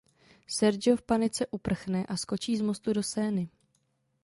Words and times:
Sergio 0.47 0.97
v 0.97 1.01
panice 1.03 1.45
uprchne 1.53 2.05
a 2.05 2.17
skočí 2.17 2.57
z 2.57 2.61
mostu 2.61 2.93
do 2.93 3.03
Seiny. 3.03 3.49